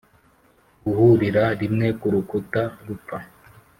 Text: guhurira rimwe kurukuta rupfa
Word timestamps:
guhurira 0.85 1.43
rimwe 1.61 1.87
kurukuta 1.99 2.61
rupfa 2.85 3.17